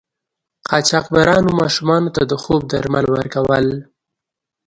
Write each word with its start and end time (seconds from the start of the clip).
قاچاقبرانو 0.69 1.49
ماشومانو 1.61 2.09
ته 2.15 2.21
د 2.31 2.33
خوب 2.43 2.61
درمل 2.73 3.05
ورکول. 3.11 3.67